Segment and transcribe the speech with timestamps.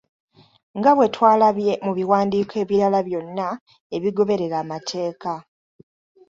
[0.77, 3.47] Nga bwe twalabye mu biwandiiko ebirala byonna
[3.95, 5.33] ebigoberera amateeka.